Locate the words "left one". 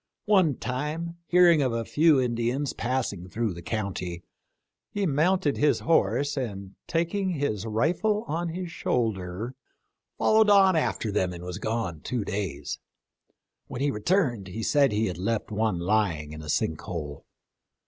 15.13-15.77